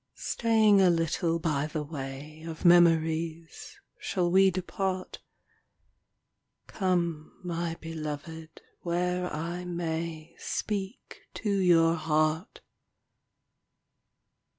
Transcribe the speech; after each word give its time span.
Staying 0.15 0.81
a 0.81 0.89
little 0.89 1.37
by 1.37 1.67
the 1.67 1.83
way 1.83 2.41
Of 2.47 2.65
memories 2.65 3.79
shall 3.99 4.31
we 4.31 4.49
depart. 4.49 5.19
Come, 6.65 7.39
my 7.43 7.75
beloved, 7.79 8.61
where 8.79 9.31
I 9.31 9.63
may 9.63 10.33
Speak 10.39 11.21
to 11.35 11.51
your 11.55 11.93
heart. 11.93 12.61